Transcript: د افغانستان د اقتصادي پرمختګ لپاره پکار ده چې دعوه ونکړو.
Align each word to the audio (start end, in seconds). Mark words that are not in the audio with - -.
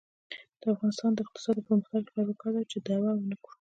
د 0.61 0.63
افغانستان 0.73 1.11
د 1.13 1.19
اقتصادي 1.25 1.61
پرمختګ 1.67 1.99
لپاره 2.05 2.25
پکار 2.29 2.51
ده 2.55 2.61
چې 2.71 2.77
دعوه 2.85 3.11
ونکړو. 3.15 3.55